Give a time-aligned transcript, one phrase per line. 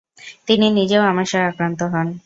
[0.47, 2.07] তিনি নিজেও আমাশয়ে আক্রান্ত হন।